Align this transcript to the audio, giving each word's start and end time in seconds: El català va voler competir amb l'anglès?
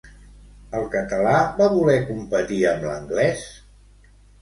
El 0.79 0.87
català 0.95 1.35
va 1.61 1.69
voler 1.75 1.99
competir 2.09 2.61
amb 2.73 2.91
l'anglès? 2.91 3.49